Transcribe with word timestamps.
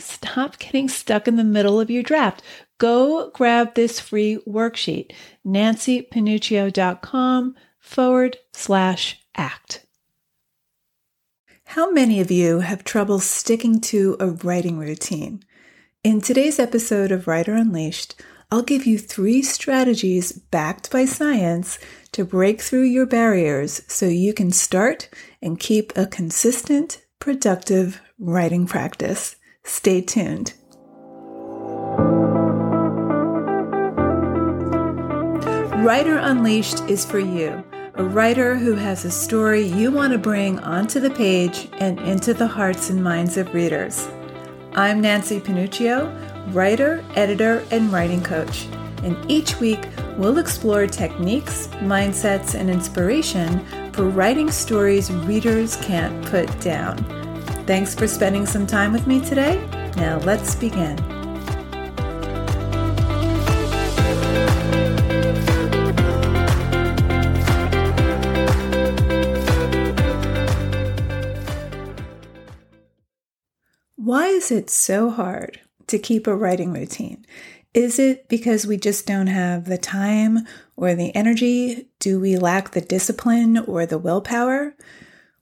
Stop 0.00 0.58
getting 0.58 0.88
stuck 0.88 1.28
in 1.28 1.36
the 1.36 1.44
middle 1.44 1.78
of 1.78 1.90
your 1.90 2.02
draft. 2.02 2.42
Go 2.78 3.30
grab 3.30 3.74
this 3.74 4.00
free 4.00 4.38
worksheet, 4.46 5.12
nancypanuccio.com 5.46 7.54
forward 7.78 8.38
slash 8.52 9.20
act. 9.36 9.84
How 11.66 11.90
many 11.90 12.20
of 12.20 12.30
you 12.30 12.60
have 12.60 12.82
trouble 12.82 13.20
sticking 13.20 13.80
to 13.82 14.16
a 14.18 14.28
writing 14.28 14.78
routine? 14.78 15.42
In 16.02 16.20
today's 16.20 16.58
episode 16.58 17.12
of 17.12 17.28
Writer 17.28 17.54
Unleashed, 17.54 18.20
I'll 18.50 18.62
give 18.62 18.86
you 18.86 18.98
three 18.98 19.42
strategies 19.42 20.32
backed 20.32 20.90
by 20.90 21.04
science 21.04 21.78
to 22.12 22.24
break 22.24 22.60
through 22.60 22.82
your 22.82 23.06
barriers 23.06 23.82
so 23.86 24.06
you 24.06 24.34
can 24.34 24.50
start 24.50 25.08
and 25.40 25.60
keep 25.60 25.96
a 25.96 26.06
consistent, 26.06 27.04
productive 27.20 28.00
writing 28.18 28.66
practice. 28.66 29.36
Stay 29.64 30.00
tuned. 30.00 30.54
Writer 35.84 36.18
Unleashed 36.18 36.80
is 36.88 37.04
for 37.04 37.18
you, 37.18 37.62
a 37.94 38.04
writer 38.04 38.56
who 38.56 38.74
has 38.74 39.04
a 39.04 39.10
story 39.10 39.62
you 39.62 39.90
want 39.90 40.12
to 40.12 40.18
bring 40.18 40.58
onto 40.60 41.00
the 41.00 41.10
page 41.10 41.68
and 41.74 41.98
into 42.00 42.34
the 42.34 42.46
hearts 42.46 42.90
and 42.90 43.02
minds 43.02 43.36
of 43.36 43.52
readers. 43.54 44.08
I'm 44.72 45.00
Nancy 45.00 45.40
Panuccio, 45.40 46.10
writer, 46.54 47.04
editor, 47.14 47.64
and 47.70 47.92
writing 47.92 48.22
coach. 48.22 48.66
And 49.02 49.16
each 49.30 49.58
week, 49.60 49.86
we'll 50.16 50.38
explore 50.38 50.86
techniques, 50.86 51.68
mindsets, 51.80 52.54
and 52.54 52.70
inspiration 52.70 53.64
for 53.92 54.04
writing 54.04 54.50
stories 54.50 55.10
readers 55.10 55.76
can't 55.76 56.24
put 56.26 56.60
down. 56.60 57.19
Thanks 57.70 57.94
for 57.94 58.08
spending 58.08 58.46
some 58.46 58.66
time 58.66 58.92
with 58.92 59.06
me 59.06 59.20
today. 59.20 59.64
Now 59.94 60.18
let's 60.24 60.56
begin. 60.56 60.96
Why 73.94 74.26
is 74.26 74.50
it 74.50 74.68
so 74.68 75.10
hard 75.10 75.60
to 75.86 75.96
keep 76.00 76.26
a 76.26 76.34
writing 76.34 76.72
routine? 76.72 77.24
Is 77.72 78.00
it 78.00 78.28
because 78.28 78.66
we 78.66 78.78
just 78.78 79.06
don't 79.06 79.28
have 79.28 79.66
the 79.66 79.78
time 79.78 80.40
or 80.74 80.96
the 80.96 81.14
energy? 81.14 81.86
Do 82.00 82.18
we 82.18 82.36
lack 82.36 82.72
the 82.72 82.80
discipline 82.80 83.58
or 83.58 83.86
the 83.86 83.96
willpower? 83.96 84.74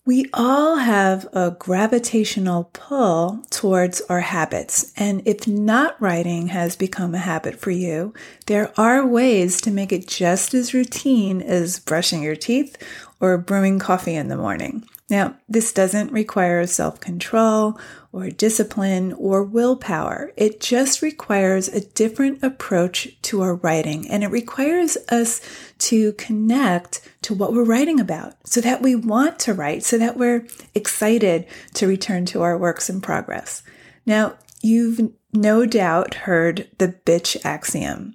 We 0.08 0.24
all 0.32 0.76
have 0.76 1.28
a 1.34 1.50
gravitational 1.50 2.70
pull 2.72 3.42
towards 3.50 4.00
our 4.08 4.22
habits. 4.22 4.90
And 4.96 5.20
if 5.26 5.46
not 5.46 6.00
writing 6.00 6.46
has 6.46 6.76
become 6.76 7.14
a 7.14 7.18
habit 7.18 7.60
for 7.60 7.72
you, 7.72 8.14
there 8.46 8.72
are 8.80 9.06
ways 9.06 9.60
to 9.60 9.70
make 9.70 9.92
it 9.92 10.08
just 10.08 10.54
as 10.54 10.72
routine 10.72 11.42
as 11.42 11.78
brushing 11.78 12.22
your 12.22 12.36
teeth 12.36 12.78
or 13.20 13.38
brewing 13.38 13.78
coffee 13.78 14.14
in 14.14 14.28
the 14.28 14.36
morning. 14.36 14.84
Now, 15.10 15.36
this 15.48 15.72
doesn't 15.72 16.12
require 16.12 16.66
self 16.66 17.00
control 17.00 17.78
or 18.12 18.28
discipline 18.28 19.14
or 19.14 19.42
willpower. 19.42 20.32
It 20.36 20.60
just 20.60 21.00
requires 21.00 21.68
a 21.68 21.80
different 21.80 22.42
approach 22.42 23.16
to 23.22 23.40
our 23.40 23.54
writing 23.54 24.08
and 24.08 24.22
it 24.22 24.28
requires 24.30 24.98
us 25.08 25.40
to 25.78 26.12
connect 26.12 27.08
to 27.22 27.34
what 27.34 27.52
we're 27.52 27.64
writing 27.64 28.00
about 28.00 28.34
so 28.44 28.60
that 28.60 28.82
we 28.82 28.94
want 28.94 29.38
to 29.40 29.54
write, 29.54 29.82
so 29.82 29.96
that 29.96 30.16
we're 30.16 30.46
excited 30.74 31.46
to 31.74 31.86
return 31.86 32.26
to 32.26 32.42
our 32.42 32.58
works 32.58 32.90
in 32.90 33.00
progress. 33.00 33.62
Now, 34.04 34.36
you've 34.62 35.12
no 35.32 35.64
doubt 35.64 36.14
heard 36.14 36.68
the 36.78 36.88
bitch 36.88 37.36
axiom, 37.44 38.14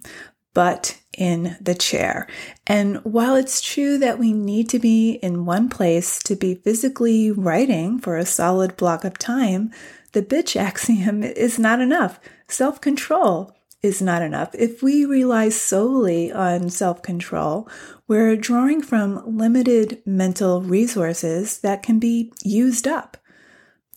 but 0.53 0.99
in 1.17 1.57
the 1.61 1.75
chair. 1.75 2.27
And 2.67 2.97
while 3.03 3.35
it's 3.35 3.61
true 3.61 3.97
that 3.99 4.19
we 4.19 4.33
need 4.33 4.69
to 4.69 4.79
be 4.79 5.13
in 5.21 5.45
one 5.45 5.69
place 5.69 6.19
to 6.23 6.35
be 6.35 6.55
physically 6.55 7.31
writing 7.31 7.99
for 7.99 8.17
a 8.17 8.25
solid 8.25 8.75
block 8.77 9.03
of 9.03 9.17
time, 9.17 9.71
the 10.13 10.21
bitch 10.21 10.55
axiom 10.59 11.23
is 11.23 11.59
not 11.59 11.81
enough. 11.81 12.19
Self 12.47 12.81
control 12.81 13.55
is 13.81 14.01
not 14.01 14.21
enough. 14.21 14.49
If 14.53 14.81
we 14.81 15.03
rely 15.05 15.49
solely 15.49 16.31
on 16.31 16.69
self 16.69 17.01
control, 17.01 17.69
we're 18.07 18.35
drawing 18.35 18.81
from 18.81 19.37
limited 19.37 20.01
mental 20.05 20.61
resources 20.61 21.59
that 21.59 21.83
can 21.83 21.99
be 21.99 22.31
used 22.43 22.87
up. 22.87 23.17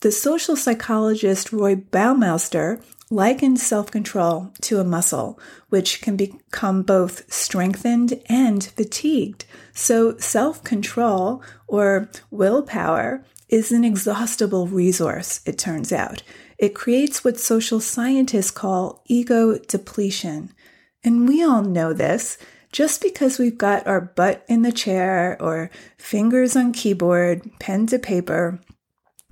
The 0.00 0.12
social 0.12 0.56
psychologist 0.56 1.52
Roy 1.52 1.76
Baumeister 1.76 2.82
likened 3.10 3.60
self 3.60 3.90
control 3.90 4.52
to 4.62 4.80
a 4.80 4.84
muscle, 4.84 5.38
which 5.68 6.00
can 6.00 6.16
become 6.16 6.82
both 6.82 7.32
strengthened 7.32 8.20
and 8.26 8.64
fatigued. 8.64 9.44
So, 9.72 10.16
self 10.18 10.64
control 10.64 11.42
or 11.66 12.10
willpower 12.30 13.24
is 13.48 13.70
an 13.70 13.84
exhaustible 13.84 14.66
resource, 14.66 15.40
it 15.46 15.58
turns 15.58 15.92
out. 15.92 16.22
It 16.58 16.74
creates 16.74 17.22
what 17.22 17.38
social 17.38 17.80
scientists 17.80 18.50
call 18.50 19.02
ego 19.06 19.58
depletion. 19.58 20.52
And 21.04 21.28
we 21.28 21.44
all 21.44 21.62
know 21.62 21.92
this. 21.92 22.38
Just 22.72 23.00
because 23.00 23.38
we've 23.38 23.56
got 23.56 23.86
our 23.86 24.00
butt 24.00 24.44
in 24.48 24.62
the 24.62 24.72
chair 24.72 25.40
or 25.40 25.70
fingers 25.96 26.56
on 26.56 26.72
keyboard, 26.72 27.48
pen 27.58 27.86
to 27.86 27.98
paper, 27.98 28.58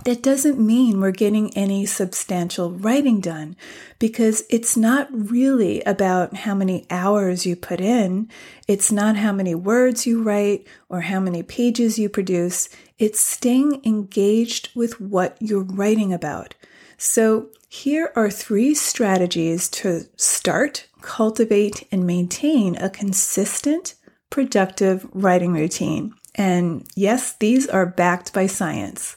that 0.03 0.23
doesn't 0.23 0.59
mean 0.59 1.01
we're 1.01 1.13
getting 1.13 1.57
any 1.57 1.87
substantial 1.87 2.73
writing 2.73 3.21
done 3.21 3.57
because 3.99 4.43
it's 4.51 4.77
not 4.77 5.09
really 5.11 5.81
about 5.83 6.35
how 6.35 6.55
many 6.55 6.85
hours 6.91 7.47
you 7.47 7.55
put 7.55 7.81
in. 7.81 8.29
It's 8.67 8.91
not 8.91 9.17
how 9.17 9.33
many 9.33 9.55
words 9.55 10.07
you 10.07 10.23
write 10.23 10.67
or 10.89 11.03
how 11.03 11.21
many 11.21 11.43
pages 11.43 11.99
you 11.99 12.09
produce. 12.09 12.69
It's 12.99 13.21
staying 13.21 13.83
engaged 13.85 14.71
with 14.75 15.01
what 15.01 15.37
you're 15.41 15.63
writing 15.63 16.13
about. 16.13 16.55
So 16.99 17.51
here 17.69 18.13
are 18.17 18.31
three 18.31 18.75
strategies 18.75 19.69
to 19.71 20.07
start, 20.17 20.87
cultivate, 21.03 21.87
and 21.91 22.07
maintain 22.07 22.77
a 22.77 22.91
consistent, 22.91 23.95
productive 24.29 25.09
writing 25.13 25.53
routine. 25.53 26.15
And 26.35 26.87
yes, 26.95 27.35
these 27.37 27.69
are 27.69 27.87
backed 27.87 28.33
by 28.33 28.49
science. 28.49 29.17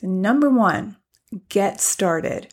So, 0.00 0.06
number 0.06 0.48
one, 0.48 0.96
get 1.50 1.80
started. 1.80 2.48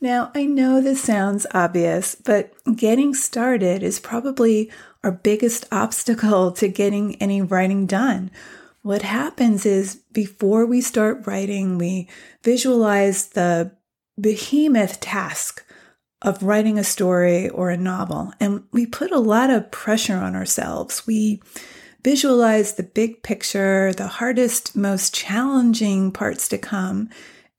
Now, 0.00 0.30
I 0.34 0.44
know 0.44 0.80
this 0.80 1.02
sounds 1.02 1.44
obvious, 1.52 2.14
but 2.14 2.52
getting 2.76 3.14
started 3.14 3.82
is 3.82 3.98
probably 3.98 4.70
our 5.02 5.10
biggest 5.10 5.66
obstacle 5.72 6.52
to 6.52 6.68
getting 6.68 7.16
any 7.16 7.42
writing 7.42 7.86
done. 7.86 8.30
What 8.82 9.02
happens 9.02 9.66
is 9.66 9.96
before 10.12 10.66
we 10.66 10.80
start 10.80 11.26
writing, 11.26 11.78
we 11.78 12.08
visualize 12.44 13.28
the 13.28 13.72
behemoth 14.20 15.00
task 15.00 15.64
of 16.22 16.42
writing 16.42 16.78
a 16.78 16.84
story 16.84 17.48
or 17.48 17.70
a 17.70 17.76
novel, 17.76 18.32
and 18.38 18.64
we 18.72 18.86
put 18.86 19.10
a 19.10 19.18
lot 19.18 19.50
of 19.50 19.70
pressure 19.72 20.16
on 20.16 20.36
ourselves. 20.36 21.06
We 21.06 21.42
visualize 22.04 22.74
the 22.74 22.82
big 22.82 23.22
picture, 23.22 23.92
the 23.92 24.06
hardest, 24.06 24.76
most 24.76 25.14
challenging 25.14 26.12
parts 26.12 26.46
to 26.48 26.58
come. 26.58 27.08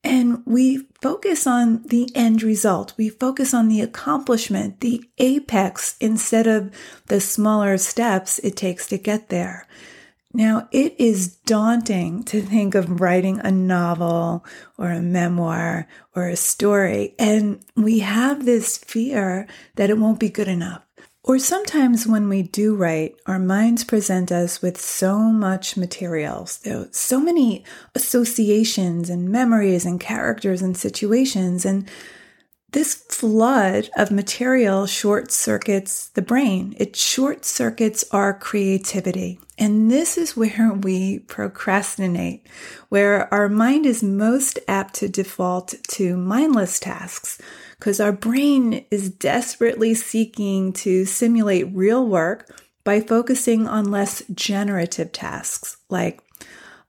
And 0.03 0.43
we 0.45 0.87
focus 1.01 1.47
on 1.47 1.81
the 1.87 2.09
end 2.13 2.43
result. 2.43 2.93
We 2.95 3.09
focus 3.09 3.55
on 3.55 3.67
the 3.67 3.81
accomplishment, 3.81 4.81
the 4.81 5.03
apex, 5.17 5.97
instead 5.99 6.45
of 6.45 6.71
the 7.07 7.19
smaller 7.19 7.77
steps 7.79 8.37
it 8.39 8.55
takes 8.55 8.85
to 8.87 8.99
get 8.99 9.29
there. 9.29 9.67
Now, 10.31 10.67
it 10.71 10.95
is 10.99 11.37
daunting 11.37 12.23
to 12.25 12.41
think 12.41 12.75
of 12.75 12.99
writing 12.99 13.39
a 13.39 13.51
novel 13.51 14.45
or 14.77 14.91
a 14.91 15.01
memoir 15.01 15.87
or 16.13 16.27
a 16.27 16.35
story. 16.35 17.15
And 17.17 17.63
we 17.75 17.99
have 17.99 18.45
this 18.45 18.77
fear 18.77 19.47
that 19.75 19.89
it 19.89 19.97
won't 19.97 20.19
be 20.19 20.29
good 20.29 20.49
enough 20.49 20.84
Or 21.27 21.39
sometimes 21.39 22.05
when 22.05 22.29
we 22.29 22.43
do 22.43 22.75
write, 22.75 23.17
our 23.25 23.39
minds 23.39 23.83
present 23.83 24.31
us 24.31 24.61
with 24.61 24.79
so 24.79 25.17
much 25.17 25.75
material, 25.75 26.45
so 26.45 27.19
many 27.19 27.63
associations 27.95 29.09
and 29.09 29.29
memories 29.29 29.85
and 29.85 29.99
characters 29.99 30.61
and 30.61 30.77
situations. 30.77 31.65
And 31.65 31.89
this 32.73 32.93
flood 32.93 33.89
of 33.97 34.11
material 34.11 34.85
short 34.85 35.31
circuits 35.31 36.09
the 36.09 36.21
brain. 36.21 36.75
It 36.77 36.95
short 36.95 37.43
circuits 37.43 38.05
our 38.11 38.31
creativity. 38.31 39.39
And 39.57 39.89
this 39.89 40.19
is 40.19 40.37
where 40.37 40.73
we 40.73 41.19
procrastinate, 41.19 42.45
where 42.89 43.33
our 43.33 43.49
mind 43.49 43.87
is 43.87 44.03
most 44.03 44.59
apt 44.67 44.93
to 44.95 45.09
default 45.09 45.73
to 45.89 46.17
mindless 46.17 46.79
tasks 46.79 47.39
because 47.79 47.99
our 47.99 48.11
brain 48.11 48.85
is 48.91 49.09
desperately 49.09 49.93
seeking 49.93 50.73
to 50.73 51.05
simulate 51.05 51.67
real 51.73 52.05
work 52.05 52.61
by 52.83 53.01
focusing 53.01 53.67
on 53.67 53.91
less 53.91 54.23
generative 54.33 55.11
tasks 55.11 55.77
like 55.89 56.21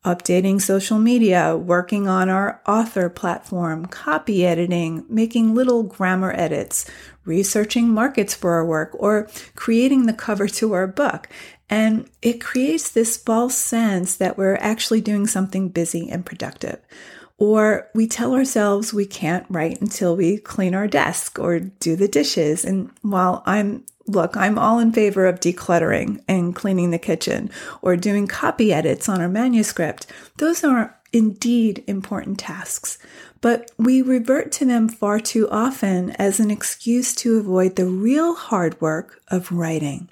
updating 0.05 0.61
social 0.61 1.01
media, 1.01 1.57
working 1.57 2.07
on 2.07 2.29
our 2.29 2.63
author 2.67 3.11
platform, 3.11 3.87
copy 3.87 4.47
editing, 4.47 5.05
making 5.09 5.53
little 5.53 5.83
grammar 5.83 6.33
edits, 6.33 6.89
researching 7.25 7.89
markets 7.89 8.33
for 8.33 8.53
our 8.53 8.65
work, 8.65 8.91
or 8.95 9.29
creating 9.57 10.07
the 10.07 10.13
cover 10.13 10.47
to 10.47 10.73
our 10.75 10.87
book. 10.87 11.29
And 11.69 12.09
it 12.23 12.41
creates 12.41 12.89
this 12.93 13.17
false 13.17 13.57
sense 13.57 14.17
that 14.17 14.39
we're 14.39 14.55
actually 14.57 15.01
doing 15.01 15.27
something 15.27 15.71
busy 15.71 16.09
and 16.09 16.25
productive. 16.25 16.79
Or 17.39 17.89
we 17.95 18.07
tell 18.07 18.35
ourselves 18.35 18.95
we 18.95 19.07
can't 19.07 19.47
write 19.51 19.81
until 19.81 20.17
we 20.17 20.39
clean 20.39 20.75
our 20.75 20.87
desk 20.87 21.39
or 21.39 21.61
do 21.61 21.95
the 21.95 22.09
dishes. 22.09 22.65
And 22.65 22.91
while 23.03 23.43
I'm, 23.45 23.85
look, 24.07 24.37
I'm 24.37 24.59
all 24.59 24.79
in 24.79 24.93
favor 24.93 25.27
of 25.27 25.41
decluttering 25.41 26.23
and 26.27 26.55
cleaning 26.55 26.93
the 26.93 26.99
kitchen 26.99 27.51
or 27.83 27.97
doing 27.97 28.27
copy 28.27 28.73
edits 28.73 29.09
on 29.09 29.21
our 29.21 29.29
manuscript, 29.29 30.07
those 30.39 30.65
are 30.65 30.97
indeed 31.13 31.85
important 31.87 32.39
tasks. 32.39 32.99
But 33.41 33.71
we 33.79 34.01
revert 34.01 34.51
to 34.53 34.65
them 34.65 34.89
far 34.89 35.21
too 35.21 35.49
often 35.51 36.11
as 36.13 36.41
an 36.41 36.51
excuse 36.51 37.15
to 37.17 37.39
avoid 37.39 37.77
the 37.77 37.87
real 37.87 38.35
hard 38.35 38.81
work 38.81 39.21
of 39.29 39.53
writing. 39.53 40.09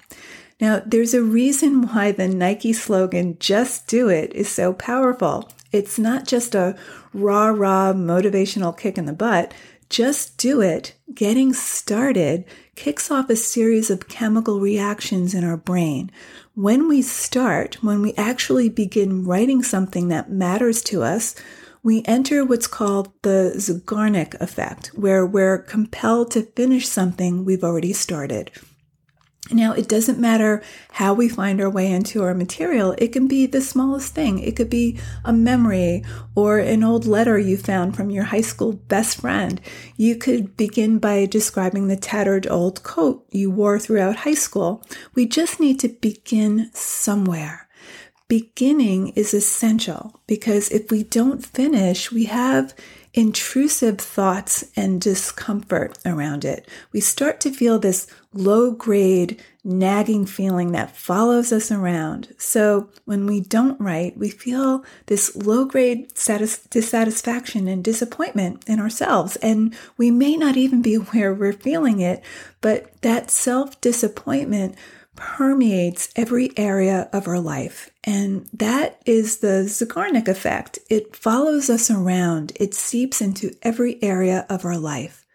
Now, 0.61 0.83
there's 0.85 1.15
a 1.15 1.23
reason 1.23 1.89
why 1.89 2.13
the 2.13 2.29
Nike 2.29 2.73
slogan, 2.73 3.37
just 3.41 3.87
do 3.87 4.09
it, 4.09 4.33
is 4.35 4.49
so 4.49 4.73
powerful. 4.73 5.51
It's 5.75 5.99
not 5.99 6.25
just 6.25 6.55
a 6.55 6.77
rah 7.13 7.49
rah 7.49 7.93
motivational 7.93 8.79
kick 8.79 8.97
in 8.97 9.07
the 9.07 9.13
butt. 9.13 9.53
Just 9.91 10.39
do 10.39 10.61
it. 10.61 10.95
Getting 11.13 11.53
started 11.53 12.45
kicks 12.77 13.11
off 13.11 13.29
a 13.29 13.35
series 13.35 13.91
of 13.91 14.09
chemical 14.09 14.61
reactions 14.61 15.35
in 15.35 15.43
our 15.43 15.57
brain. 15.57 16.13
When 16.55 16.87
we 16.87 17.03
start, 17.03 17.83
when 17.83 18.03
we 18.03 18.15
actually 18.15 18.69
begin 18.69 19.25
writing 19.25 19.65
something 19.65 20.07
that 20.09 20.31
matters 20.31 20.81
to 20.85 21.03
us, 21.03 21.35
we 21.83 22.05
enter 22.05 22.45
what's 22.45 22.69
called 22.69 23.13
the 23.23 23.55
Zeigarnik 23.57 24.41
effect, 24.41 24.93
where 24.95 25.27
we're 25.27 25.59
compelled 25.59 26.31
to 26.31 26.43
finish 26.43 26.89
something 26.89 27.45
we've 27.45 27.65
already 27.65 27.93
started. 27.93 28.53
Now, 29.51 29.73
it 29.73 29.89
doesn't 29.89 30.19
matter 30.19 30.63
how 30.93 31.13
we 31.13 31.29
find 31.29 31.61
our 31.61 31.69
way 31.69 31.93
into 31.93 32.23
our 32.23 32.33
material. 32.33 32.95
It 32.97 33.13
can 33.13 33.29
be 33.29 33.45
the 33.47 33.61
smallest 33.61 34.15
thing. 34.15 34.39
It 34.39 34.57
could 34.57 34.71
be 34.71 34.99
a 35.23 35.35
memory 35.35 36.03
or 36.35 36.59
an 36.59 36.83
old 36.83 37.05
letter 37.05 37.39
you 37.39 37.59
found 37.59 37.95
from 37.95 38.11
your 38.11 38.25
high 38.25 38.41
school 38.41 38.73
best 38.73 39.21
friend. 39.21 39.61
You 39.97 40.17
could 40.17 40.57
begin 40.57 40.99
by 40.99 41.27
describing 41.27 41.89
the 41.89 41.97
tattered 41.97 42.47
old 42.47 42.83
coat 42.85 43.27
you 43.31 43.51
wore 43.51 43.79
throughout 43.79 44.17
high 44.17 44.35
school. 44.35 44.83
We 45.15 45.27
just 45.27 45.61
need 45.61 45.79
to 45.81 45.89
begin 45.89 46.71
somewhere. 46.73 47.69
Beginning 48.29 49.09
is 49.09 49.35
essential 49.35 50.23
because 50.27 50.71
if 50.71 50.91
we 50.91 51.03
don't 51.03 51.45
finish, 51.45 52.11
we 52.11 52.25
have 52.25 52.75
intrusive 53.15 53.99
thoughts 53.99 54.65
and 54.77 55.01
discomfort 55.01 55.97
around 56.05 56.45
it. 56.45 56.69
We 56.93 57.01
start 57.01 57.41
to 57.41 57.53
feel 57.53 57.79
this 57.79 58.09
low 58.33 58.73
grade, 58.73 59.41
nagging 59.63 60.27
feeling 60.27 60.73
that 60.73 60.97
follows 60.97 61.53
us 61.53 61.71
around. 61.71 62.35
So 62.39 62.91
when 63.05 63.25
we 63.25 63.41
don't 63.41 63.81
write, 63.81 64.19
we 64.19 64.31
feel 64.31 64.85
this 65.07 65.35
low 65.37 65.65
grade 65.65 66.19
satis- 66.19 66.67
dissatisfaction 66.67 67.69
and 67.69 67.85
disappointment 67.85 68.65
in 68.69 68.81
ourselves. 68.81 69.37
And 69.37 69.75
we 69.97 70.11
may 70.11 70.37
not 70.37 70.57
even 70.57 70.83
be 70.83 70.95
aware 70.97 71.33
we're 71.33 71.53
feeling 71.53 72.01
it, 72.01 72.23
but 72.61 73.01
that 73.03 73.31
self 73.31 73.81
disappointment 73.81 74.75
permeates 75.15 76.09
every 76.17 76.51
area 76.59 77.09
of 77.13 77.29
our 77.29 77.39
life. 77.39 77.91
And 78.05 78.47
that 78.53 79.01
is 79.07 79.39
the 79.39 79.65
Zeigarnik 79.67 80.29
effect. 80.29 80.79
It 80.91 81.17
follows 81.17 81.71
us 81.71 81.91
around, 81.91 82.53
it 82.57 82.75
seeps 82.75 83.21
into 83.21 83.57
every 83.63 84.03
area 84.03 84.47
of 84.51 84.65
our 84.65 84.77
life. 84.77 85.27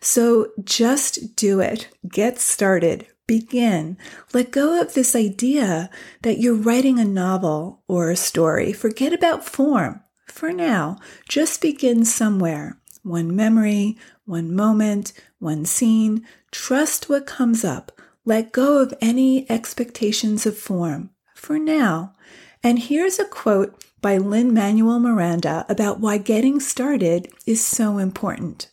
So 0.00 0.52
just 0.62 1.34
do 1.34 1.60
it. 1.60 1.88
Get 2.06 2.38
started. 2.38 3.06
Begin. 3.26 3.96
Let 4.34 4.50
go 4.50 4.80
of 4.80 4.92
this 4.92 5.16
idea 5.16 5.88
that 6.22 6.38
you're 6.38 6.54
writing 6.54 6.98
a 6.98 7.06
novel 7.06 7.82
or 7.88 8.10
a 8.10 8.16
story. 8.16 8.72
Forget 8.74 9.14
about 9.14 9.46
form. 9.46 10.02
For 10.26 10.52
now, 10.52 10.98
just 11.26 11.62
begin 11.62 12.04
somewhere. 12.04 12.78
One 13.02 13.34
memory, 13.34 13.96
one 14.26 14.54
moment, 14.54 15.14
one 15.38 15.64
scene. 15.64 16.26
Trust 16.50 17.08
what 17.08 17.26
comes 17.26 17.64
up. 17.64 17.90
Let 18.26 18.52
go 18.52 18.82
of 18.82 18.92
any 19.00 19.50
expectations 19.50 20.44
of 20.44 20.58
form 20.58 21.10
for 21.44 21.58
now. 21.58 22.14
And 22.62 22.78
here's 22.78 23.18
a 23.18 23.24
quote 23.24 23.84
by 24.00 24.16
Lin-Manuel 24.16 24.98
Miranda 24.98 25.66
about 25.68 26.00
why 26.00 26.18
getting 26.18 26.58
started 26.60 27.30
is 27.46 27.64
so 27.64 27.98
important. 27.98 28.70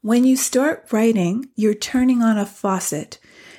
When 0.00 0.24
you 0.24 0.36
start 0.36 0.88
writing, 0.90 1.50
you're 1.54 1.74
turning 1.74 2.22
on 2.22 2.38
a 2.38 2.46
faucet. 2.46 3.18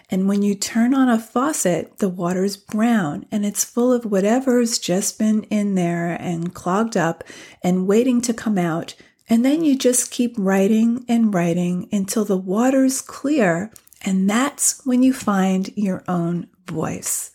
And 0.09 0.27
when 0.27 0.41
you 0.41 0.55
turn 0.55 0.93
on 0.93 1.09
a 1.09 1.19
faucet, 1.19 1.99
the 1.99 2.09
water's 2.09 2.57
brown 2.57 3.25
and 3.31 3.45
it's 3.45 3.63
full 3.63 3.93
of 3.93 4.05
whatever's 4.05 4.77
just 4.77 5.17
been 5.17 5.43
in 5.43 5.75
there 5.75 6.17
and 6.19 6.53
clogged 6.53 6.97
up 6.97 7.23
and 7.63 7.87
waiting 7.87 8.21
to 8.21 8.33
come 8.33 8.57
out. 8.57 8.95
And 9.29 9.45
then 9.45 9.63
you 9.63 9.77
just 9.77 10.11
keep 10.11 10.35
writing 10.37 11.05
and 11.07 11.33
writing 11.33 11.87
until 11.91 12.25
the 12.25 12.37
water's 12.37 12.99
clear 13.01 13.71
and 14.05 14.29
that's 14.29 14.85
when 14.85 15.01
you 15.01 15.13
find 15.13 15.71
your 15.75 16.03
own 16.07 16.47
voice. 16.67 17.32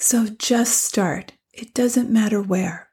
So 0.00 0.28
just 0.38 0.80
start. 0.84 1.32
It 1.52 1.74
doesn't 1.74 2.08
matter 2.08 2.40
where. 2.40 2.88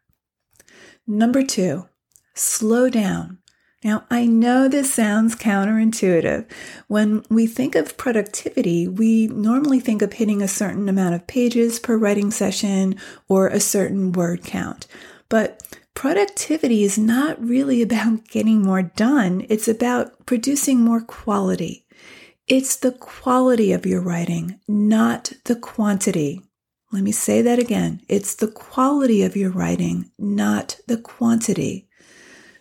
Number 1.06 1.44
two, 1.44 1.88
slow 2.34 2.90
down. 2.90 3.38
Now, 3.84 4.06
I 4.10 4.26
know 4.26 4.68
this 4.68 4.92
sounds 4.92 5.36
counterintuitive. 5.36 6.50
When 6.88 7.24
we 7.30 7.46
think 7.46 7.76
of 7.76 7.96
productivity, 7.96 8.88
we 8.88 9.28
normally 9.28 9.80
think 9.80 10.02
of 10.02 10.14
hitting 10.14 10.42
a 10.42 10.48
certain 10.48 10.90
amount 10.90 11.14
of 11.14 11.28
pages 11.28 11.80
per 11.80 11.96
writing 11.96 12.32
session 12.32 12.96
or 13.28 13.50
a 13.50 13.60
certain 13.60 14.12
word 14.12 14.44
count. 14.44 14.88
But 15.30 15.62
productivity 15.94 16.84
is 16.84 16.98
not 16.98 17.40
really 17.40 17.84
about 17.84 18.28
getting 18.30 18.64
more 18.64 18.82
done, 18.82 19.46
it's 19.48 19.68
about 19.68 20.26
producing 20.26 20.82
more 20.82 21.02
quality. 21.02 21.86
It's 22.48 22.76
the 22.76 22.94
quality 22.94 23.72
of 23.74 23.86
your 23.86 24.02
writing, 24.02 24.60
not 24.68 25.34
the 25.44 25.56
quantity. 25.56 26.42
Let 26.96 27.04
me 27.04 27.12
say 27.12 27.42
that 27.42 27.60
again. 27.60 28.00
It's 28.08 28.36
the 28.36 28.48
quality 28.48 29.22
of 29.22 29.36
your 29.36 29.50
writing, 29.50 30.12
not 30.18 30.80
the 30.88 30.96
quantity. 30.96 31.90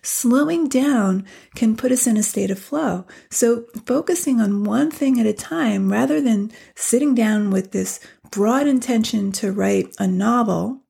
Slowing 0.02 0.68
down 0.68 1.24
can 1.54 1.76
put 1.76 1.92
us 1.92 2.08
in 2.08 2.16
a 2.16 2.22
state 2.24 2.50
of 2.50 2.58
flow. 2.58 3.06
So, 3.30 3.66
focusing 3.86 4.40
on 4.40 4.64
one 4.64 4.90
thing 4.90 5.20
at 5.20 5.26
a 5.26 5.32
time 5.32 5.92
rather 5.92 6.20
than 6.20 6.50
sitting 6.74 7.14
down 7.14 7.50
with 7.52 7.70
this 7.70 8.00
broad 8.32 8.66
intention 8.66 9.30
to 9.30 9.52
write 9.52 9.94
a 10.00 10.08
novel, 10.08 10.80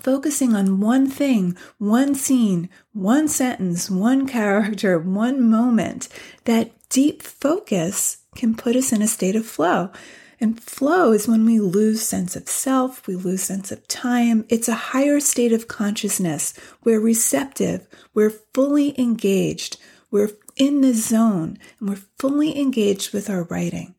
focusing 0.00 0.56
on 0.56 0.80
one 0.80 1.08
thing, 1.08 1.56
one 1.78 2.16
scene, 2.16 2.68
one 2.92 3.28
sentence, 3.28 3.88
one 3.88 4.26
character, 4.36 4.98
one 4.98 5.48
moment, 5.48 6.08
that 6.42 6.72
deep 6.88 7.22
focus 7.22 8.16
can 8.34 8.56
put 8.56 8.74
us 8.74 8.92
in 8.92 9.00
a 9.00 9.06
state 9.06 9.36
of 9.36 9.46
flow. 9.46 9.92
And 10.40 10.60
flow 10.60 11.12
is 11.12 11.28
when 11.28 11.44
we 11.44 11.60
lose 11.60 12.02
sense 12.02 12.36
of 12.36 12.48
self, 12.48 13.06
we 13.06 13.14
lose 13.16 13.42
sense 13.42 13.70
of 13.70 13.86
time. 13.88 14.44
It's 14.48 14.68
a 14.68 14.74
higher 14.74 15.20
state 15.20 15.52
of 15.52 15.68
consciousness. 15.68 16.54
We're 16.82 17.00
receptive, 17.00 17.86
we're 18.12 18.34
fully 18.52 18.98
engaged, 19.00 19.78
we're 20.10 20.30
in 20.56 20.80
the 20.80 20.94
zone, 20.94 21.58
and 21.78 21.88
we're 21.88 22.02
fully 22.18 22.58
engaged 22.58 23.12
with 23.12 23.28
our 23.30 23.44
writing. 23.44 23.94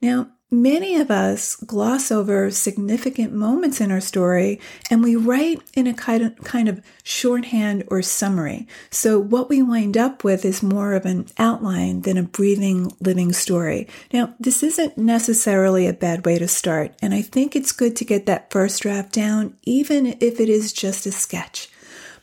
Now, 0.00 0.30
many 0.50 0.96
of 0.96 1.10
us 1.10 1.56
gloss 1.56 2.12
over 2.12 2.50
significant 2.50 3.32
moments 3.32 3.80
in 3.80 3.90
our 3.90 4.00
story 4.00 4.60
and 4.90 5.02
we 5.02 5.16
write 5.16 5.60
in 5.74 5.86
a 5.86 5.94
kind 5.94 6.22
of, 6.22 6.36
kind 6.44 6.68
of 6.68 6.80
shorthand 7.02 7.84
or 7.88 8.00
summary. 8.02 8.66
So 8.90 9.18
what 9.18 9.48
we 9.48 9.62
wind 9.62 9.96
up 9.96 10.22
with 10.22 10.44
is 10.44 10.62
more 10.62 10.92
of 10.92 11.04
an 11.04 11.26
outline 11.38 12.02
than 12.02 12.16
a 12.16 12.22
breathing, 12.22 12.92
living 13.00 13.32
story. 13.32 13.88
Now, 14.12 14.34
this 14.38 14.62
isn't 14.62 14.96
necessarily 14.96 15.86
a 15.86 15.92
bad 15.92 16.24
way 16.24 16.38
to 16.38 16.48
start, 16.48 16.94
and 17.02 17.12
I 17.12 17.22
think 17.22 17.56
it's 17.56 17.72
good 17.72 17.96
to 17.96 18.04
get 18.04 18.26
that 18.26 18.50
first 18.50 18.82
draft 18.82 19.12
down, 19.12 19.56
even 19.62 20.16
if 20.20 20.40
it 20.40 20.48
is 20.48 20.72
just 20.72 21.06
a 21.06 21.12
sketch. 21.12 21.68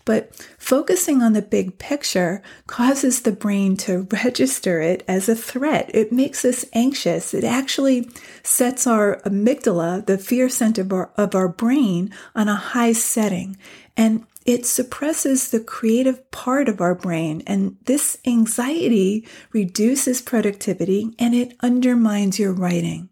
But 0.06 0.36
focusing 0.58 1.22
on 1.22 1.34
the 1.34 1.42
big 1.42 1.78
picture 1.78 2.42
causes 2.68 3.22
the 3.22 3.32
brain 3.32 3.78
to 3.78 4.08
register 4.12 4.82
it 4.82 5.04
as 5.08 5.30
a 5.30 5.36
threat. 5.36 5.90
It 5.94 6.12
makes 6.12 6.44
us 6.44 6.66
anxious. 6.74 7.34
It 7.34 7.44
actually 7.44 8.10
sets 8.44 8.86
our 8.86 9.22
amygdala, 9.26 10.06
the 10.06 10.18
fear 10.18 10.50
center 10.50 10.82
of 10.82 10.92
our, 10.92 11.12
of 11.16 11.36
our 11.36 11.48
brain, 11.48 12.14
on 12.36 12.50
a 12.50 12.56
high 12.56 12.94
setting. 12.94 13.58
And 13.96 14.26
it 14.46 14.66
suppresses 14.66 15.52
the 15.52 15.62
creative 15.62 16.30
part 16.32 16.68
of 16.68 16.82
our 16.82 16.96
brain. 16.96 17.44
And 17.48 17.78
this 17.86 18.18
anxiety 18.26 19.26
reduces 19.54 20.22
productivity 20.22 21.16
and 21.18 21.34
it 21.34 21.56
undermines 21.62 22.40
your 22.40 22.52
writing. 22.52 23.10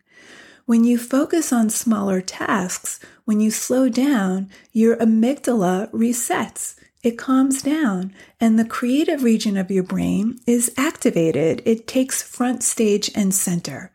When 0.65 0.83
you 0.83 0.97
focus 0.97 1.51
on 1.51 1.69
smaller 1.69 2.21
tasks, 2.21 2.99
when 3.25 3.39
you 3.39 3.51
slow 3.51 3.89
down, 3.89 4.49
your 4.71 4.95
amygdala 4.97 5.91
resets 5.91 6.75
it 7.03 7.17
calms 7.17 7.63
down 7.63 8.13
and 8.39 8.59
the 8.59 8.65
creative 8.65 9.23
region 9.23 9.57
of 9.57 9.71
your 9.71 9.83
brain 9.83 10.39
is 10.45 10.71
activated. 10.77 11.63
It 11.65 11.87
takes 11.87 12.21
front 12.21 12.61
stage 12.63 13.09
and 13.15 13.33
center. 13.33 13.91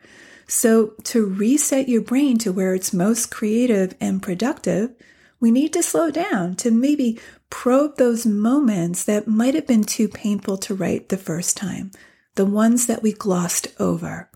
So 0.48 0.94
to 1.04 1.24
reset 1.24 1.88
your 1.88 2.02
brain 2.02 2.38
to 2.38 2.52
where 2.52 2.74
it's 2.74 2.92
most 2.92 3.30
creative 3.30 3.94
and 4.00 4.22
productive, 4.22 4.90
we 5.38 5.50
need 5.50 5.72
to 5.74 5.82
slow 5.82 6.10
down 6.10 6.56
to 6.56 6.70
maybe 6.70 7.20
probe 7.48 7.96
those 7.96 8.26
moments 8.26 9.04
that 9.04 9.28
might 9.28 9.54
have 9.54 9.66
been 9.66 9.84
too 9.84 10.08
painful 10.08 10.56
to 10.58 10.74
write 10.74 11.08
the 11.08 11.16
first 11.16 11.56
time, 11.56 11.92
the 12.34 12.46
ones 12.46 12.86
that 12.86 13.02
we 13.02 13.12
glossed 13.12 13.68
over. 13.78 14.30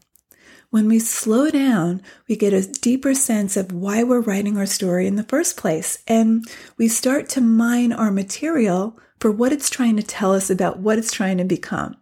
When 0.71 0.87
we 0.87 1.01
slow 1.01 1.51
down, 1.51 2.01
we 2.29 2.37
get 2.37 2.53
a 2.53 2.65
deeper 2.65 3.13
sense 3.13 3.57
of 3.57 3.73
why 3.73 4.05
we're 4.05 4.21
writing 4.21 4.57
our 4.57 4.67
story 4.67 5.09
in 5.09 5.17
the 5.17 5.25
first 5.25 5.57
place, 5.57 6.03
and 6.07 6.47
we 6.79 6.87
start 6.87 7.29
to 7.31 7.41
mine 7.41 7.93
our 7.93 8.13
material 8.13 8.97
for 9.19 9.33
what 9.33 9.53
it's 9.53 9.69
trying 9.69 9.97
to 9.97 10.03
tell 10.05 10.33
us 10.33 10.49
about 10.49 10.79
what 10.79 10.97
it's 10.97 11.11
trying 11.11 11.39
to 11.39 11.45
become. 11.45 11.97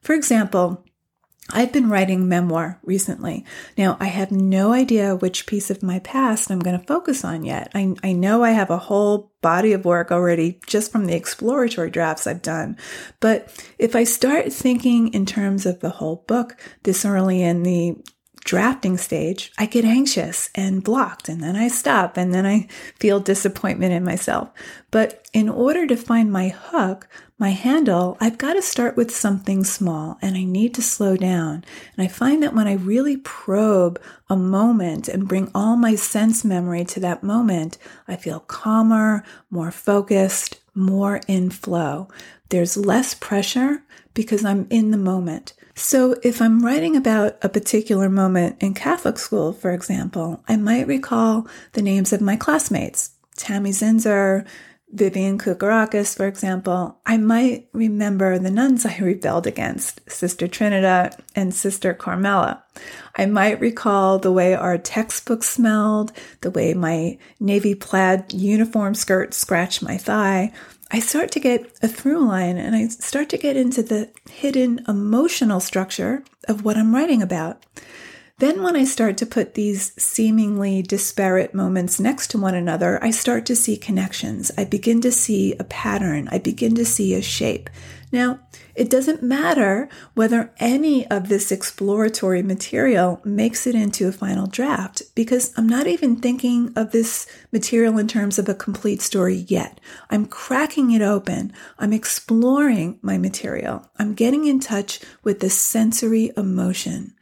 For 0.00 0.14
example, 0.14 0.86
I've 1.50 1.72
been 1.72 1.88
writing 1.88 2.28
memoir 2.28 2.78
recently. 2.82 3.44
Now, 3.76 3.96
I 4.00 4.06
have 4.06 4.30
no 4.30 4.72
idea 4.72 5.16
which 5.16 5.46
piece 5.46 5.70
of 5.70 5.82
my 5.82 5.98
past 6.00 6.50
I'm 6.50 6.58
going 6.58 6.78
to 6.78 6.86
focus 6.86 7.24
on 7.24 7.44
yet. 7.44 7.70
I, 7.74 7.94
I 8.02 8.12
know 8.12 8.44
I 8.44 8.50
have 8.50 8.70
a 8.70 8.78
whole 8.78 9.32
body 9.40 9.72
of 9.72 9.84
work 9.84 10.12
already 10.12 10.60
just 10.66 10.92
from 10.92 11.06
the 11.06 11.16
exploratory 11.16 11.90
drafts 11.90 12.26
I've 12.26 12.42
done. 12.42 12.76
But 13.20 13.64
if 13.78 13.96
I 13.96 14.04
start 14.04 14.52
thinking 14.52 15.08
in 15.14 15.24
terms 15.24 15.64
of 15.64 15.80
the 15.80 15.90
whole 15.90 16.24
book 16.26 16.56
this 16.82 17.04
early 17.04 17.42
in 17.42 17.62
the 17.62 17.96
drafting 18.48 18.96
stage, 18.96 19.52
I 19.58 19.66
get 19.66 19.84
anxious 19.84 20.48
and 20.54 20.82
blocked, 20.82 21.28
and 21.28 21.42
then 21.42 21.54
I 21.54 21.68
stop, 21.68 22.16
and 22.16 22.32
then 22.32 22.46
I 22.46 22.66
feel 22.98 23.20
disappointment 23.20 23.92
in 23.92 24.02
myself. 24.02 24.48
But 24.90 25.28
in 25.34 25.50
order 25.50 25.86
to 25.86 25.98
find 25.98 26.32
my 26.32 26.48
hook, 26.48 27.06
my 27.36 27.50
handle, 27.50 28.16
I've 28.22 28.38
got 28.38 28.54
to 28.54 28.62
start 28.62 28.96
with 28.96 29.14
something 29.14 29.64
small 29.64 30.16
and 30.22 30.34
I 30.34 30.44
need 30.44 30.74
to 30.74 30.82
slow 30.82 31.14
down. 31.16 31.62
And 31.94 32.04
I 32.04 32.08
find 32.08 32.42
that 32.42 32.54
when 32.54 32.66
I 32.66 32.72
really 32.72 33.18
probe 33.18 34.00
a 34.30 34.36
moment 34.36 35.08
and 35.08 35.28
bring 35.28 35.50
all 35.54 35.76
my 35.76 35.94
sense 35.94 36.42
memory 36.42 36.86
to 36.86 37.00
that 37.00 37.22
moment, 37.22 37.76
I 38.08 38.16
feel 38.16 38.40
calmer, 38.40 39.24
more 39.50 39.70
focused, 39.70 40.58
more 40.74 41.20
in 41.28 41.50
flow. 41.50 42.08
There's 42.48 42.78
less 42.78 43.12
pressure 43.12 43.82
because 44.14 44.44
I'm 44.44 44.66
in 44.70 44.90
the 44.90 44.96
moment. 44.96 45.52
So, 45.78 46.16
if 46.24 46.42
I'm 46.42 46.64
writing 46.64 46.96
about 46.96 47.38
a 47.40 47.48
particular 47.48 48.08
moment 48.08 48.56
in 48.60 48.74
Catholic 48.74 49.16
school, 49.16 49.52
for 49.52 49.70
example, 49.70 50.42
I 50.48 50.56
might 50.56 50.88
recall 50.88 51.46
the 51.74 51.82
names 51.82 52.12
of 52.12 52.20
my 52.20 52.34
classmates, 52.34 53.12
Tammy 53.36 53.70
Zinzer, 53.70 54.44
Vivian 54.90 55.38
Kukarakis, 55.38 56.16
for 56.16 56.26
example. 56.26 56.98
I 57.06 57.16
might 57.16 57.68
remember 57.72 58.38
the 58.38 58.50
nuns 58.50 58.84
I 58.84 58.98
rebelled 59.00 59.46
against, 59.46 60.00
Sister 60.10 60.48
Trinidad 60.48 61.14
and 61.36 61.54
Sister 61.54 61.94
Carmela. 61.94 62.64
I 63.14 63.26
might 63.26 63.60
recall 63.60 64.18
the 64.18 64.32
way 64.32 64.54
our 64.54 64.78
textbook 64.78 65.44
smelled, 65.44 66.10
the 66.40 66.50
way 66.50 66.74
my 66.74 67.18
navy 67.38 67.76
plaid 67.76 68.32
uniform 68.32 68.96
skirt 68.96 69.32
scratched 69.32 69.82
my 69.82 69.96
thigh, 69.96 70.52
I 70.90 71.00
start 71.00 71.30
to 71.32 71.40
get 71.40 71.70
a 71.82 71.88
through 71.88 72.26
line 72.26 72.56
and 72.56 72.74
I 72.74 72.88
start 72.88 73.28
to 73.30 73.38
get 73.38 73.56
into 73.56 73.82
the 73.82 74.10
hidden 74.30 74.84
emotional 74.88 75.60
structure 75.60 76.24
of 76.48 76.64
what 76.64 76.76
I'm 76.76 76.94
writing 76.94 77.22
about. 77.22 77.64
Then, 78.38 78.62
when 78.62 78.76
I 78.76 78.84
start 78.84 79.16
to 79.18 79.26
put 79.26 79.54
these 79.54 79.92
seemingly 80.00 80.80
disparate 80.80 81.54
moments 81.54 81.98
next 81.98 82.28
to 82.28 82.38
one 82.38 82.54
another, 82.54 83.02
I 83.02 83.10
start 83.10 83.44
to 83.46 83.56
see 83.56 83.76
connections. 83.76 84.52
I 84.56 84.64
begin 84.64 85.00
to 85.00 85.10
see 85.10 85.54
a 85.58 85.64
pattern. 85.64 86.28
I 86.30 86.38
begin 86.38 86.76
to 86.76 86.84
see 86.84 87.14
a 87.14 87.22
shape. 87.22 87.68
Now, 88.10 88.40
it 88.74 88.88
doesn't 88.88 89.22
matter 89.22 89.88
whether 90.14 90.52
any 90.58 91.06
of 91.10 91.28
this 91.28 91.52
exploratory 91.52 92.42
material 92.42 93.20
makes 93.24 93.66
it 93.66 93.74
into 93.74 94.08
a 94.08 94.12
final 94.12 94.46
draft 94.46 95.02
because 95.14 95.52
I'm 95.56 95.68
not 95.68 95.86
even 95.86 96.16
thinking 96.16 96.72
of 96.74 96.92
this 96.92 97.26
material 97.52 97.98
in 97.98 98.08
terms 98.08 98.38
of 98.38 98.48
a 98.48 98.54
complete 98.54 99.02
story 99.02 99.44
yet. 99.48 99.80
I'm 100.08 100.26
cracking 100.26 100.90
it 100.92 101.02
open. 101.02 101.52
I'm 101.78 101.92
exploring 101.92 102.98
my 103.02 103.18
material. 103.18 103.90
I'm 103.98 104.14
getting 104.14 104.46
in 104.46 104.60
touch 104.60 105.00
with 105.22 105.40
the 105.40 105.50
sensory 105.50 106.30
emotion. 106.36 107.14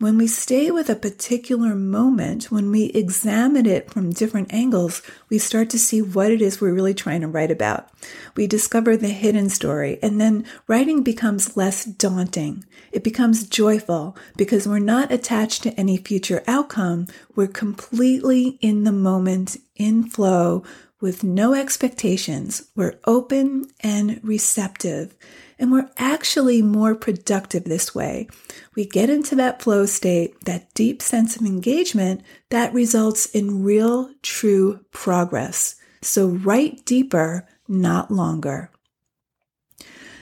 When 0.00 0.18
we 0.18 0.26
stay 0.26 0.72
with 0.72 0.90
a 0.90 0.96
particular 0.96 1.76
moment, 1.76 2.50
when 2.50 2.72
we 2.72 2.86
examine 2.86 3.64
it 3.64 3.92
from 3.92 4.10
different 4.10 4.52
angles, 4.52 5.02
we 5.28 5.38
start 5.38 5.70
to 5.70 5.78
see 5.78 6.02
what 6.02 6.32
it 6.32 6.42
is 6.42 6.60
we're 6.60 6.74
really 6.74 6.94
trying 6.94 7.20
to 7.20 7.28
write 7.28 7.52
about. 7.52 7.90
We 8.34 8.48
discover 8.48 8.96
the 8.96 9.10
hidden 9.10 9.50
story, 9.50 10.00
and 10.02 10.20
then 10.20 10.46
writing 10.66 11.04
becomes 11.04 11.56
less 11.56 11.84
daunting. 11.84 12.64
It 12.90 13.04
becomes 13.04 13.48
joyful 13.48 14.16
because 14.36 14.66
we're 14.66 14.80
not 14.80 15.12
attached 15.12 15.62
to 15.62 15.78
any 15.78 15.96
future 15.96 16.42
outcome. 16.48 17.06
We're 17.36 17.46
completely 17.46 18.58
in 18.60 18.82
the 18.82 18.92
moment, 18.92 19.58
in 19.76 20.10
flow, 20.10 20.64
with 21.04 21.22
no 21.22 21.52
expectations. 21.52 22.70
We're 22.74 22.98
open 23.04 23.66
and 23.80 24.20
receptive. 24.22 25.14
And 25.58 25.70
we're 25.70 25.90
actually 25.98 26.62
more 26.62 26.94
productive 26.94 27.64
this 27.64 27.94
way. 27.94 28.26
We 28.74 28.86
get 28.86 29.10
into 29.10 29.34
that 29.34 29.60
flow 29.60 29.84
state, 29.84 30.46
that 30.46 30.72
deep 30.72 31.02
sense 31.02 31.36
of 31.36 31.42
engagement 31.44 32.22
that 32.48 32.72
results 32.72 33.26
in 33.26 33.62
real, 33.62 34.12
true 34.22 34.80
progress. 34.92 35.76
So 36.00 36.26
write 36.26 36.86
deeper, 36.86 37.46
not 37.68 38.10
longer. 38.10 38.70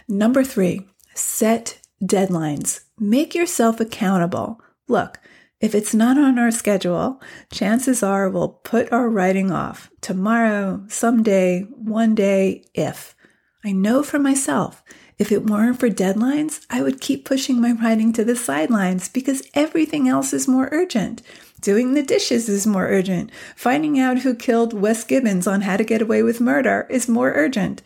Number 0.09 0.43
three, 0.43 0.89
set 1.15 1.79
deadlines. 2.03 2.81
Make 2.99 3.37
yourself 3.37 3.79
accountable. 3.79 4.61
Look, 4.89 5.21
if 5.63 5.75
it's 5.75 5.95
not 5.95 6.19
on 6.19 6.39
our 6.41 6.51
schedule, 6.51 7.23
chances 7.53 8.03
are 8.03 8.29
we'll 8.29 8.49
put 8.49 8.93
our 8.93 9.09
writing 9.09 9.53
off 9.53 9.91
tomorrow, 10.01 10.85
someday, 10.89 11.63
one 11.71 12.15
day, 12.17 12.65
if. 12.75 13.15
I 13.65 13.71
know 13.71 14.03
for 14.03 14.19
myself 14.19 14.83
if 15.19 15.31
it 15.31 15.49
weren't 15.49 15.79
for 15.79 15.89
deadlines, 15.89 16.67
I 16.69 16.83
would 16.83 17.01
keep 17.01 17.25
pushing 17.25 17.61
my 17.61 17.73
writing 17.73 18.13
to 18.15 18.25
the 18.25 18.35
sidelines 18.35 19.09
because 19.09 19.49
everything 19.55 20.09
else 20.09 20.33
is 20.33 20.49
more 20.49 20.69
urgent. 20.73 21.23
Doing 21.61 21.95
the 21.95 22.03
dishes 22.03 22.49
is 22.49 22.67
more 22.67 22.89
urgent. 22.89 23.31
Finding 23.55 24.01
out 24.01 24.19
who 24.19 24.35
killed 24.35 24.73
Wes 24.73 25.05
Gibbins 25.05 25.47
on 25.47 25.61
How 25.61 25.77
to 25.77 25.85
Get 25.85 26.03
Away 26.03 26.25
with 26.25 26.41
Murder 26.41 26.89
is 26.91 27.09
more 27.09 27.33
urgent. 27.35 27.83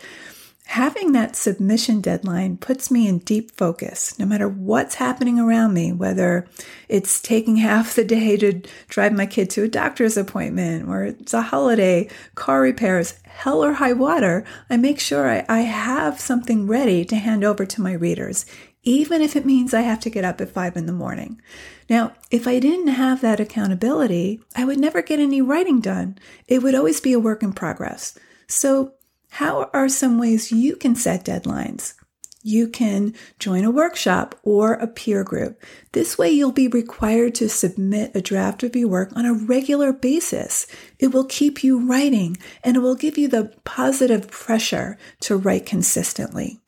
Having 0.71 1.13
that 1.13 1.37
submission 1.37 2.01
deadline 2.01 2.57
puts 2.57 2.91
me 2.91 3.07
in 3.07 3.21
deep 3.21 3.53
focus, 3.53 4.19
no 4.19 4.27
matter 4.27 4.49
what's 4.49 4.97
happening 4.97 5.39
around 5.39 5.73
me, 5.75 5.93
whether 5.93 6.49
it's 6.89 7.23
taking 7.23 7.57
half 7.59 7.95
the 7.95 8.05
day 8.05 8.37
to 8.37 8.61
drive 8.89 9.13
my 9.13 9.27
kid 9.27 9.49
to 9.51 9.63
a 9.63 9.69
doctor's 9.69 10.17
appointment 10.17 10.89
or 10.89 11.05
it's 11.05 11.33
a 11.33 11.43
holiday, 11.43 12.11
car 12.35 12.61
repairs, 12.61 13.15
hell 13.25 13.63
or 13.63 13.75
high 13.75 13.93
water, 13.93 14.45
I 14.69 14.77
make 14.77 14.99
sure 14.99 15.31
I, 15.31 15.47
I 15.49 15.61
have 15.61 16.19
something 16.19 16.67
ready 16.67 17.05
to 17.07 17.17
hand 17.17 17.45
over 17.45 17.65
to 17.65 17.81
my 17.81 17.93
readers, 17.93 18.45
even 18.83 19.23
if 19.23 19.37
it 19.37 19.47
means 19.47 19.73
I 19.73 19.83
have 19.83 20.01
to 20.01 20.11
get 20.11 20.25
up 20.25 20.41
at 20.41 20.51
five 20.51 20.77
in 20.77 20.87
the 20.87 20.93
morning. 20.93 21.41
Now, 21.89 22.13
if 22.33 22.49
I 22.49 22.59
didn't 22.59 22.89
have 22.89 23.21
that 23.21 23.39
accountability, 23.39 24.41
I 24.57 24.65
would 24.65 24.79
never 24.79 25.01
get 25.01 25.21
any 25.21 25.41
writing 25.41 25.81
done. 25.81 26.19
It 26.49 26.65
would 26.65 26.75
always 26.75 27.01
be 27.01 27.13
a 27.13 27.21
work 27.21 27.45
in 27.45 27.53
progress. 27.53 28.19
So 28.49 28.95
how 29.31 29.71
are 29.73 29.89
some 29.89 30.19
ways 30.19 30.53
you 30.53 30.77
can 30.77 30.95
set 30.95 31.25
deadlines? 31.25 31.95
You 32.43 32.69
can 32.69 33.13
join 33.41 33.65
a 33.65 33.73
workshop 33.73 34.39
or 34.45 34.75
a 34.75 34.87
peer 34.87 35.25
group. 35.25 35.61
This 35.91 36.17
way, 36.17 36.31
you'll 36.31 36.53
be 36.53 36.69
required 36.69 37.35
to 37.37 37.49
submit 37.49 38.13
a 38.15 38.21
draft 38.21 38.63
of 38.63 38.77
your 38.77 38.87
work 38.89 39.11
on 39.17 39.27
a 39.27 39.35
regular 39.35 39.93
basis. 39.93 40.69
It 41.01 41.09
will 41.09 41.25
keep 41.25 41.65
you 41.65 41.85
writing 41.85 42.37
and 42.63 42.77
it 42.77 42.81
will 42.81 42.95
give 42.95 43.19
you 43.19 43.27
the 43.27 43.53
positive 43.65 44.31
pressure 44.31 44.97
to 45.23 45.37
write 45.37 45.67
consistently. 45.67 46.61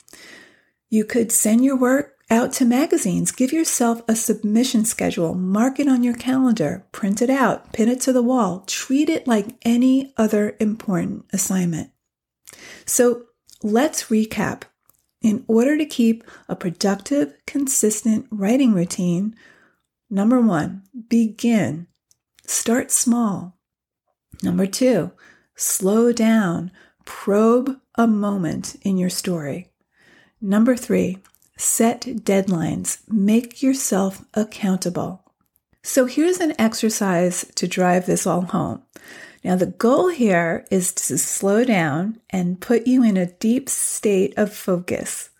You 0.90 1.04
could 1.04 1.30
send 1.30 1.64
your 1.64 1.76
work 1.76 2.16
out 2.28 2.52
to 2.54 2.64
magazines. 2.64 3.30
Give 3.30 3.52
yourself 3.52 4.02
a 4.08 4.16
submission 4.16 4.84
schedule, 4.84 5.34
mark 5.34 5.78
it 5.78 5.86
on 5.86 6.02
your 6.02 6.16
calendar, 6.16 6.86
print 6.90 7.22
it 7.22 7.30
out, 7.30 7.72
pin 7.72 7.88
it 7.88 8.00
to 8.00 8.12
the 8.12 8.22
wall, 8.22 8.64
treat 8.66 9.08
it 9.08 9.28
like 9.28 9.56
any 9.62 10.12
other 10.16 10.56
important 10.58 11.24
assignment. 11.32 11.90
So 12.84 13.24
let's 13.62 14.04
recap. 14.04 14.62
In 15.20 15.44
order 15.48 15.76
to 15.76 15.84
keep 15.84 16.22
a 16.48 16.54
productive, 16.54 17.34
consistent 17.46 18.26
writing 18.30 18.72
routine, 18.72 19.34
number 20.08 20.40
one, 20.40 20.84
begin. 21.08 21.88
Start 22.46 22.92
small. 22.92 23.58
Number 24.42 24.66
two, 24.66 25.10
slow 25.56 26.12
down. 26.12 26.70
Probe 27.04 27.80
a 27.96 28.06
moment 28.06 28.76
in 28.82 28.96
your 28.96 29.10
story. 29.10 29.72
Number 30.40 30.76
three, 30.76 31.18
Set 31.58 32.02
deadlines. 32.02 33.00
Make 33.08 33.64
yourself 33.64 34.24
accountable. 34.32 35.24
So 35.82 36.06
here's 36.06 36.38
an 36.38 36.54
exercise 36.56 37.44
to 37.56 37.66
drive 37.66 38.06
this 38.06 38.28
all 38.28 38.42
home. 38.42 38.82
Now, 39.44 39.56
the 39.56 39.66
goal 39.66 40.08
here 40.08 40.64
is 40.70 40.92
to 40.92 41.16
slow 41.16 41.64
down 41.64 42.20
and 42.30 42.60
put 42.60 42.86
you 42.86 43.02
in 43.02 43.16
a 43.16 43.26
deep 43.26 43.68
state 43.68 44.34
of 44.36 44.52
focus 44.52 45.30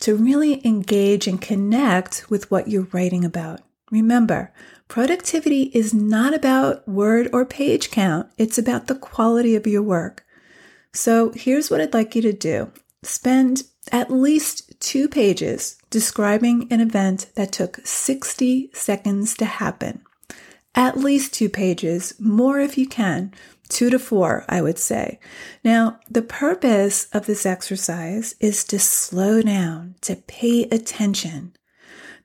to 0.00 0.16
really 0.16 0.64
engage 0.66 1.26
and 1.26 1.40
connect 1.40 2.28
with 2.28 2.50
what 2.50 2.68
you're 2.68 2.88
writing 2.92 3.24
about. 3.24 3.60
Remember, 3.90 4.52
productivity 4.88 5.70
is 5.74 5.94
not 5.94 6.34
about 6.34 6.86
word 6.88 7.28
or 7.32 7.44
page 7.44 7.90
count, 7.90 8.28
it's 8.36 8.58
about 8.58 8.88
the 8.88 8.94
quality 8.94 9.54
of 9.54 9.66
your 9.66 9.82
work. 9.82 10.24
So 10.92 11.30
here's 11.34 11.70
what 11.70 11.80
I'd 11.80 11.94
like 11.94 12.14
you 12.14 12.22
to 12.22 12.32
do 12.32 12.72
spend 13.02 13.62
at 13.92 14.10
least 14.10 14.80
two 14.80 15.08
pages 15.08 15.76
describing 15.90 16.66
an 16.72 16.80
event 16.80 17.26
that 17.36 17.52
took 17.52 17.78
60 17.84 18.70
seconds 18.74 19.36
to 19.36 19.44
happen. 19.44 20.02
At 20.76 20.98
least 20.98 21.32
two 21.32 21.48
pages, 21.48 22.14
more 22.20 22.60
if 22.60 22.76
you 22.76 22.86
can, 22.86 23.32
two 23.68 23.88
to 23.88 23.98
four, 23.98 24.44
I 24.46 24.60
would 24.60 24.78
say. 24.78 25.18
Now, 25.64 25.98
the 26.08 26.20
purpose 26.20 27.08
of 27.14 27.24
this 27.24 27.46
exercise 27.46 28.34
is 28.40 28.62
to 28.64 28.78
slow 28.78 29.40
down, 29.40 29.94
to 30.02 30.16
pay 30.16 30.64
attention. 30.64 31.54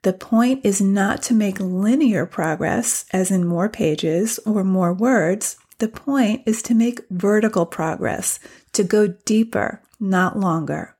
The 0.02 0.12
point 0.12 0.66
is 0.66 0.82
not 0.82 1.22
to 1.24 1.34
make 1.34 1.60
linear 1.60 2.26
progress, 2.26 3.06
as 3.10 3.30
in 3.30 3.46
more 3.46 3.70
pages 3.70 4.38
or 4.44 4.64
more 4.64 4.92
words. 4.92 5.56
The 5.78 5.88
point 5.88 6.42
is 6.44 6.60
to 6.62 6.74
make 6.74 7.00
vertical 7.08 7.64
progress, 7.64 8.38
to 8.72 8.84
go 8.84 9.06
deeper, 9.24 9.80
not 9.98 10.38
longer. 10.38 10.94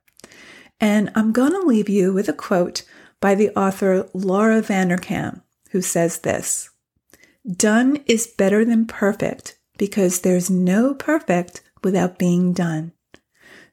And 0.81 1.11
I'm 1.15 1.33
going 1.33 1.53
to 1.53 1.67
leave 1.67 1.89
you 1.89 2.15
with 2.15 2.29
a 2.29 2.33
quote 2.33 2.83
by 3.21 3.35
the 3.35 3.51
author 3.51 4.09
Laura 4.15 4.63
Vanderkam, 4.63 5.43
who 5.71 5.83
says 5.83 6.19
this 6.19 6.72
Done 7.51 7.99
is 8.07 8.27
better 8.27 8.65
than 8.65 8.87
perfect 8.87 9.59
because 9.79 10.21
there's 10.21 10.49
no 10.49 10.95
perfect 10.95 11.63
without 11.83 12.19
being 12.19 12.53
done. 12.53 12.93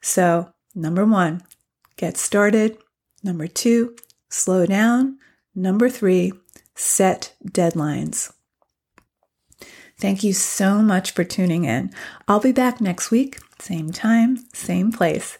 So, 0.01 0.51
number 0.73 1.05
one, 1.05 1.43
get 1.97 2.17
started. 2.17 2.77
Number 3.23 3.47
two, 3.47 3.95
slow 4.29 4.65
down. 4.65 5.17
Number 5.53 5.89
three, 5.89 6.31
set 6.75 7.35
deadlines. 7.45 8.31
Thank 9.99 10.23
you 10.23 10.33
so 10.33 10.81
much 10.81 11.11
for 11.11 11.23
tuning 11.23 11.65
in. 11.65 11.91
I'll 12.27 12.39
be 12.39 12.53
back 12.53 12.79
next 12.79 13.11
week, 13.11 13.37
same 13.59 13.91
time, 13.91 14.37
same 14.53 14.91
place. 14.91 15.37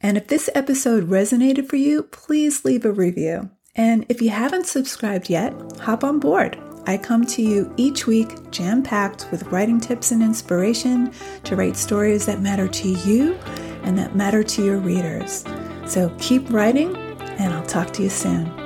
And 0.00 0.16
if 0.16 0.26
this 0.26 0.50
episode 0.54 1.08
resonated 1.08 1.68
for 1.68 1.76
you, 1.76 2.02
please 2.02 2.64
leave 2.64 2.84
a 2.84 2.92
review. 2.92 3.50
And 3.76 4.04
if 4.08 4.20
you 4.20 4.30
haven't 4.30 4.66
subscribed 4.66 5.30
yet, 5.30 5.54
hop 5.80 6.02
on 6.02 6.18
board. 6.18 6.58
I 6.90 6.98
come 6.98 7.24
to 7.26 7.40
you 7.40 7.72
each 7.76 8.08
week 8.08 8.50
jam 8.50 8.82
packed 8.82 9.30
with 9.30 9.44
writing 9.52 9.78
tips 9.78 10.10
and 10.10 10.20
inspiration 10.20 11.12
to 11.44 11.54
write 11.54 11.76
stories 11.76 12.26
that 12.26 12.40
matter 12.40 12.66
to 12.66 12.88
you 12.88 13.34
and 13.84 13.96
that 13.96 14.16
matter 14.16 14.42
to 14.42 14.64
your 14.64 14.78
readers. 14.78 15.44
So 15.86 16.12
keep 16.18 16.50
writing, 16.50 16.96
and 16.96 17.54
I'll 17.54 17.66
talk 17.66 17.92
to 17.92 18.02
you 18.02 18.10
soon. 18.10 18.59